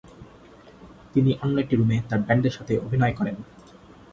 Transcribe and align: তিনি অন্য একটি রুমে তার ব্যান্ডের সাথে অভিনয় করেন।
তিনি 1.13 1.31
অন্য 1.43 1.55
একটি 1.59 1.75
রুমে 1.75 1.97
তার 2.09 2.19
ব্যান্ডের 2.25 2.55
সাথে 2.57 2.73
অভিনয় 2.79 3.15
করেন। 3.19 3.35